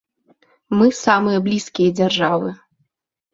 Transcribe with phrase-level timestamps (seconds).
[0.79, 2.49] Мы самыя блізкія дзяржавы.